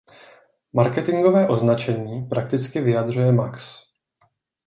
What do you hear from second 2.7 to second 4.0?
vyjadřuje max.